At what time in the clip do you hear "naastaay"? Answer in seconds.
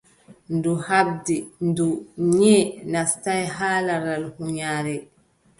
2.91-3.43